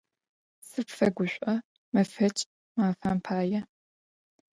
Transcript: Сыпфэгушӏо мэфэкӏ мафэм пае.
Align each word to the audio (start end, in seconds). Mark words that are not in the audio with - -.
Сыпфэгушӏо 0.69 1.53
мэфэкӏ 1.93 2.39
мафэм 2.77 3.17
пае. 3.25 3.59